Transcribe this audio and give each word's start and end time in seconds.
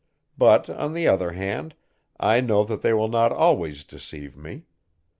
But, 0.35 0.67
on 0.67 0.93
the 0.95 1.07
other 1.07 1.33
hand, 1.33 1.75
I 2.19 2.41
know 2.41 2.63
that 2.63 2.81
they 2.81 2.91
will 2.91 3.07
not 3.07 3.31
always 3.31 3.83
deceive 3.83 4.35
me. 4.35 4.63